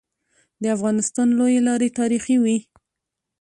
[0.61, 2.57] د افغانستان لويي لاري تاریخي وي.